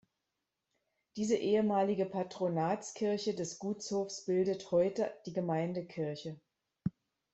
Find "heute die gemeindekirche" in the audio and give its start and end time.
4.71-6.41